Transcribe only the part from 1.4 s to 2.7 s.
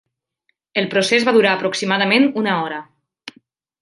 aproximadament una